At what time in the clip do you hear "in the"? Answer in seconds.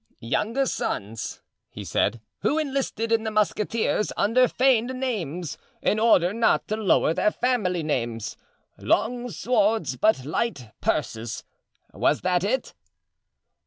3.11-3.29